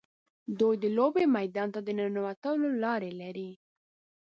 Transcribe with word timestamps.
دوی 0.59 0.75
د 0.83 0.85
لوبې 0.97 1.23
میدان 1.37 1.67
ته 1.73 1.79
د 1.83 1.89
ننوتلو 1.99 2.67
لارې 2.83 3.11
لري. 3.21 3.51